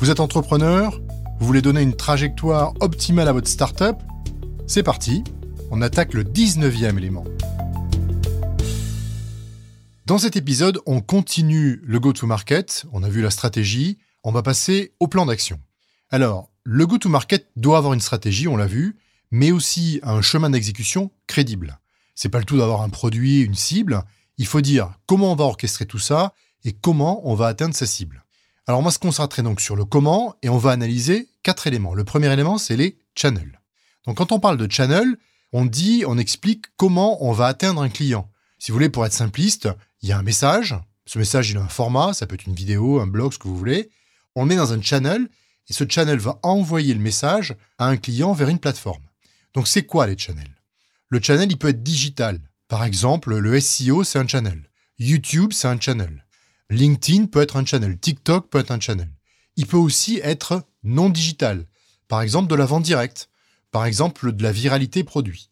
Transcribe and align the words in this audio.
Vous 0.00 0.08
êtes 0.08 0.20
entrepreneur 0.20 0.98
Vous 1.40 1.46
voulez 1.46 1.60
donner 1.60 1.82
une 1.82 1.94
trajectoire 1.94 2.72
optimale 2.80 3.28
à 3.28 3.34
votre 3.34 3.48
startup 3.48 3.96
C'est 4.66 4.82
parti, 4.82 5.22
on 5.70 5.82
attaque 5.82 6.14
le 6.14 6.24
19e 6.24 6.96
élément. 6.96 7.26
Dans 10.06 10.16
cet 10.16 10.36
épisode, 10.36 10.80
on 10.86 11.02
continue 11.02 11.82
le 11.84 12.00
go-to-market, 12.00 12.86
on 12.92 13.02
a 13.02 13.10
vu 13.10 13.20
la 13.20 13.28
stratégie, 13.28 13.98
on 14.24 14.32
va 14.32 14.42
passer 14.42 14.94
au 15.00 15.06
plan 15.06 15.26
d'action. 15.26 15.60
Alors, 16.08 16.50
le 16.64 16.86
go-to-market 16.86 17.50
doit 17.56 17.76
avoir 17.76 17.92
une 17.92 18.00
stratégie, 18.00 18.48
on 18.48 18.56
l'a 18.56 18.66
vu, 18.66 18.96
mais 19.30 19.52
aussi 19.52 20.00
un 20.02 20.22
chemin 20.22 20.48
d'exécution 20.48 21.10
crédible. 21.26 21.78
C'est 22.14 22.30
pas 22.30 22.38
le 22.38 22.46
tout 22.46 22.56
d'avoir 22.56 22.80
un 22.80 22.88
produit, 22.88 23.42
une 23.42 23.54
cible, 23.54 24.02
il 24.38 24.46
faut 24.46 24.62
dire 24.62 24.94
comment 25.04 25.32
on 25.32 25.36
va 25.36 25.44
orchestrer 25.44 25.84
tout 25.84 25.98
ça 25.98 26.32
et 26.64 26.72
comment 26.72 27.20
on 27.28 27.34
va 27.34 27.48
atteindre 27.48 27.74
sa 27.74 27.84
cible. 27.84 28.24
Alors 28.70 28.78
on 28.78 28.84
va 28.84 28.92
se 28.92 29.00
concentrer 29.00 29.42
donc 29.42 29.60
sur 29.60 29.74
le 29.74 29.84
comment 29.84 30.36
et 30.42 30.48
on 30.48 30.56
va 30.56 30.70
analyser 30.70 31.28
quatre 31.42 31.66
éléments. 31.66 31.92
Le 31.92 32.04
premier 32.04 32.32
élément, 32.32 32.56
c'est 32.56 32.76
les 32.76 33.00
channels. 33.16 33.60
Donc 34.06 34.18
quand 34.18 34.30
on 34.30 34.38
parle 34.38 34.58
de 34.58 34.70
channel, 34.70 35.16
on 35.52 35.64
dit, 35.64 36.04
on 36.06 36.16
explique 36.16 36.66
comment 36.76 37.20
on 37.24 37.32
va 37.32 37.46
atteindre 37.46 37.82
un 37.82 37.88
client. 37.88 38.30
Si 38.60 38.70
vous 38.70 38.76
voulez, 38.76 38.88
pour 38.88 39.04
être 39.04 39.12
simpliste, 39.12 39.68
il 40.02 40.08
y 40.08 40.12
a 40.12 40.18
un 40.18 40.22
message. 40.22 40.76
Ce 41.04 41.18
message, 41.18 41.50
il 41.50 41.56
a 41.56 41.62
un 41.62 41.68
format, 41.68 42.14
ça 42.14 42.28
peut 42.28 42.36
être 42.36 42.46
une 42.46 42.54
vidéo, 42.54 43.00
un 43.00 43.08
blog, 43.08 43.32
ce 43.32 43.38
que 43.38 43.48
vous 43.48 43.58
voulez. 43.58 43.90
On 44.36 44.44
le 44.44 44.48
met 44.48 44.54
dans 44.54 44.72
un 44.72 44.80
channel 44.80 45.28
et 45.68 45.72
ce 45.72 45.82
channel 45.88 46.20
va 46.20 46.38
envoyer 46.44 46.94
le 46.94 47.00
message 47.00 47.56
à 47.76 47.88
un 47.88 47.96
client 47.96 48.34
vers 48.34 48.50
une 48.50 48.60
plateforme. 48.60 49.02
Donc 49.52 49.66
c'est 49.66 49.82
quoi 49.82 50.06
les 50.06 50.16
channels? 50.16 50.62
Le 51.08 51.20
channel, 51.20 51.50
il 51.50 51.58
peut 51.58 51.70
être 51.70 51.82
digital. 51.82 52.38
Par 52.68 52.84
exemple, 52.84 53.36
le 53.36 53.58
SEO, 53.58 54.04
c'est 54.04 54.20
un 54.20 54.28
channel. 54.28 54.70
YouTube, 55.00 55.52
c'est 55.52 55.66
un 55.66 55.80
channel. 55.80 56.24
LinkedIn 56.70 57.26
peut 57.26 57.42
être 57.42 57.56
un 57.56 57.64
channel, 57.64 57.98
TikTok 57.98 58.48
peut 58.48 58.60
être 58.60 58.70
un 58.70 58.80
channel. 58.80 59.10
Il 59.56 59.66
peut 59.66 59.76
aussi 59.76 60.20
être 60.22 60.64
non 60.84 61.10
digital, 61.10 61.66
par 62.08 62.22
exemple 62.22 62.48
de 62.48 62.54
la 62.54 62.64
vente 62.64 62.84
directe, 62.84 63.28
par 63.72 63.84
exemple 63.84 64.32
de 64.32 64.42
la 64.42 64.52
viralité 64.52 65.04
produit. 65.04 65.50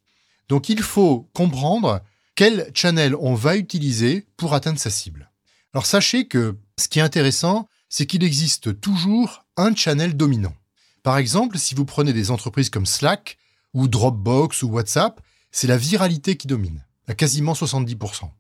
Donc 0.49 0.69
il 0.69 0.83
faut 0.83 1.29
comprendre 1.35 2.01
quel 2.35 2.71
channel 2.73 3.17
on 3.17 3.35
va 3.35 3.57
utiliser 3.57 4.27
pour 4.37 4.55
atteindre 4.55 4.79
sa 4.79 4.91
cible. 4.91 5.31
Alors 5.75 5.87
sachez 5.87 6.27
que 6.29 6.57
ce 6.79 6.89
qui 6.89 7.01
est 7.01 7.03
intéressant, 7.03 7.69
c'est 7.89 8.07
qu'il 8.07 8.23
existe 8.23 8.81
toujours 8.81 9.45
un 9.57 9.75
channel 9.75 10.17
dominant. 10.17 10.55
Par 11.03 11.19
exemple, 11.19 11.59
si 11.59 11.75
vous 11.75 11.85
prenez 11.85 12.13
des 12.13 12.31
entreprises 12.31 12.71
comme 12.71 12.87
Slack 12.87 13.39
ou 13.75 13.89
Dropbox 13.89 14.63
ou 14.63 14.69
WhatsApp, 14.69 15.21
c'est 15.51 15.67
la 15.67 15.77
viralité 15.77 16.37
qui 16.37 16.47
domine, 16.47 16.85
à 17.07 17.15
quasiment 17.15 17.55
70%. 17.55 18.31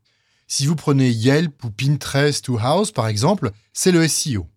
Si 0.48 0.66
vous 0.66 0.76
prenez 0.76 1.10
Yelp 1.10 1.62
ou 1.62 1.70
Pinterest 1.70 2.48
ou 2.48 2.58
House, 2.58 2.90
par 2.90 3.06
exemple, 3.06 3.52
c'est 3.72 3.92
le 3.92 4.08
SEO. 4.08 4.48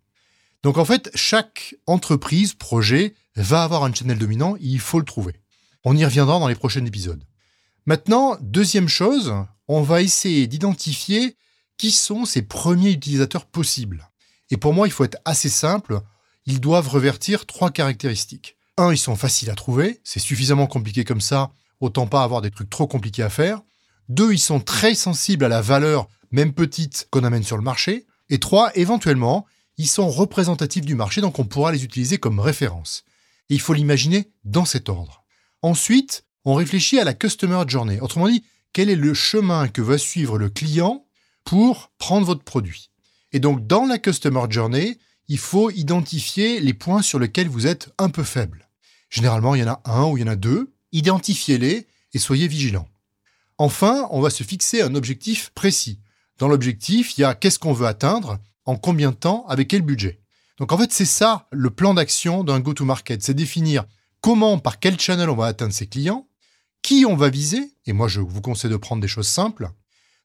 Donc 0.64 0.78
en 0.78 0.86
fait, 0.86 1.12
chaque 1.16 1.76
entreprise, 1.86 2.54
projet, 2.54 3.14
va 3.36 3.64
avoir 3.64 3.84
un 3.84 3.94
channel 3.94 4.18
dominant, 4.18 4.56
il 4.62 4.80
faut 4.80 5.00
le 5.00 5.06
trouver. 5.06 5.36
On 5.84 5.96
y 5.96 6.06
reviendra 6.06 6.40
dans 6.40 6.48
les 6.48 6.56
prochains 6.56 6.86
épisodes. 6.86 7.24
Maintenant, 7.86 8.38
deuxième 8.42 8.88
chose, 8.88 9.34
on 9.68 9.82
va 9.82 10.02
essayer 10.02 10.48
d'identifier 10.48 11.36
qui 11.78 11.92
sont 11.92 12.26
ces 12.26 12.44
premiers 12.44 12.92
utilisateurs 12.92 13.46
possibles. 13.46 14.10
Et 14.50 14.58
pour 14.58 14.74
moi, 14.74 14.88
il 14.88 14.92
faut 14.92 15.04
être 15.04 15.18
assez 15.26 15.50
simple, 15.50 16.00
ils 16.46 16.62
doivent 16.62 16.90
revertir 16.90 17.46
trois 17.46 17.72
caractéristiques. 17.72 18.56
Un, 18.78 18.94
ils 18.94 18.98
sont 18.98 19.16
faciles 19.16 19.50
à 19.50 19.56
trouver, 19.56 20.00
c'est 20.04 20.20
suffisamment 20.20 20.68
compliqué 20.68 21.04
comme 21.04 21.22
ça, 21.22 21.52
autant 21.80 22.08
pas 22.08 22.24
avoir 22.24 22.42
des 22.42 22.52
trucs 22.52 22.70
trop 22.70 22.88
compliqués 22.88 23.24
à 23.24 23.30
faire. 23.30 23.62
Deux, 24.12 24.34
ils 24.34 24.40
sont 24.40 24.60
très 24.60 24.94
sensibles 24.94 25.46
à 25.46 25.48
la 25.48 25.62
valeur, 25.62 26.10
même 26.32 26.52
petite, 26.52 27.08
qu'on 27.12 27.24
amène 27.24 27.44
sur 27.44 27.56
le 27.56 27.64
marché. 27.64 28.06
Et 28.30 28.40
trois, 28.40 28.70
éventuellement, 28.76 29.46
ils 29.78 29.88
sont 29.88 30.10
représentatifs 30.10 30.84
du 30.84 30.96
marché, 30.96 31.22
donc 31.22 31.40
on 31.40 31.46
pourra 31.46 31.72
les 31.72 31.86
utiliser 31.86 32.18
comme 32.18 32.42
référence. 32.42 33.06
Et 33.50 33.54
il 33.54 33.62
faut 33.62 33.74
l'imaginer 33.74 34.30
dans 34.44 34.66
cet 34.66 34.90
ordre. 34.90 35.24
Ensuite, 35.62 36.26
on 36.44 36.56
réfléchit 36.56 37.00
à 37.00 37.06
la 37.06 37.14
Customer 37.14 37.64
Journey. 37.66 38.02
Autrement 38.02 38.28
dit, 38.28 38.44
quel 38.74 38.90
est 38.90 38.98
le 38.98 39.14
chemin 39.14 39.70
que 39.70 39.82
va 39.82 39.98
suivre 39.98 40.38
le 40.38 40.50
client 40.50 41.06
pour 41.46 41.90
prendre 41.98 42.26
votre 42.26 42.44
produit? 42.44 42.90
Et 43.32 43.40
donc, 43.40 43.66
dans 43.66 43.86
la 43.86 43.98
Customer 43.98 44.44
Journey, 44.50 44.98
il 45.30 45.38
faut 45.38 45.72
identifier 45.72 46.60
les 46.60 46.74
points 46.74 47.02
sur 47.02 47.18
lesquels 47.18 47.48
vous 47.48 47.66
êtes 47.66 47.94
un 47.98 48.10
peu 48.10 48.24
faible. 48.24 48.68
Généralement, 49.10 49.56
il 49.56 49.62
y 49.62 49.64
en 49.64 49.72
a 49.72 49.82
un 49.86 50.04
ou 50.04 50.18
il 50.18 50.22
y 50.22 50.24
en 50.26 50.34
a 50.34 50.36
deux. 50.36 50.74
Identifiez-les 50.92 51.88
et 52.14 52.20
soyez 52.20 52.50
vigilants. 52.50 52.90
Enfin, 53.62 54.08
on 54.10 54.22
va 54.22 54.32
se 54.32 54.42
fixer 54.42 54.82
un 54.82 54.96
objectif 54.96 55.52
précis. 55.54 56.00
Dans 56.40 56.48
l'objectif, 56.48 57.16
il 57.16 57.22
y 57.22 57.24
a 57.24 57.36
qu'est-ce 57.36 57.60
qu'on 57.60 57.74
veut 57.74 57.86
atteindre, 57.86 58.40
en 58.66 58.76
combien 58.76 59.12
de 59.12 59.16
temps, 59.16 59.46
avec 59.48 59.68
quel 59.68 59.84
budget. 59.84 60.20
Donc 60.58 60.72
en 60.72 60.80
fait, 60.80 60.92
c'est 60.92 61.06
ça 61.06 61.48
le 61.52 61.70
plan 61.70 61.94
d'action 61.94 62.44
d'un 62.44 62.60
go-to-market, 62.60 63.22
c'est 63.22 63.36
définir 63.36 63.86
comment, 64.20 64.58
par 64.58 64.80
quel 64.80 65.00
channel 65.00 65.30
on 65.30 65.36
va 65.36 65.46
atteindre 65.46 65.74
ses 65.74 65.86
clients, 65.86 66.28
qui 66.82 67.06
on 67.08 67.16
va 67.16 67.30
viser, 67.30 67.72
et 67.86 67.94
moi 67.94 68.08
je 68.08 68.20
vous 68.20 68.42
conseille 68.42 68.72
de 68.72 68.78
prendre 68.78 69.00
des 69.00 69.08
choses 69.08 69.28
simples. 69.28 69.70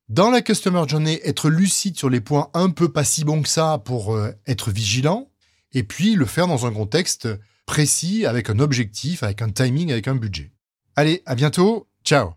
Dans 0.08 0.30
la 0.30 0.40
Customer 0.40 0.84
Journey, 0.88 1.20
être 1.22 1.50
lucide 1.50 1.98
sur 1.98 2.08
les 2.08 2.22
points 2.22 2.48
un 2.54 2.70
peu 2.70 2.90
pas 2.90 3.04
si 3.04 3.22
bons 3.22 3.42
que 3.42 3.50
ça 3.50 3.82
pour 3.84 4.14
euh, 4.14 4.32
être 4.46 4.70
vigilant, 4.70 5.28
et 5.72 5.82
puis 5.82 6.14
le 6.14 6.24
faire 6.24 6.46
dans 6.46 6.64
un 6.64 6.72
contexte 6.72 7.28
précis, 7.66 8.24
avec 8.24 8.48
un 8.48 8.60
objectif, 8.60 9.22
avec 9.22 9.42
un 9.42 9.50
timing, 9.50 9.92
avec 9.92 10.08
un 10.08 10.14
budget. 10.14 10.52
Allez, 10.94 11.22
à 11.26 11.34
bientôt, 11.34 11.86
ciao 12.02 12.32